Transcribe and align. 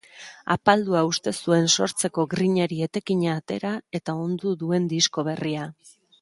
Apaldua 0.53 1.01
uste 1.09 1.33
zuen 1.43 1.69
sortzeko 1.75 2.25
grinari 2.31 2.79
etekina 2.87 3.37
atera 3.43 3.75
eta 4.01 4.17
ondu 4.25 4.55
duen 4.65 4.89
disko 4.95 5.27
berria. 5.31 5.69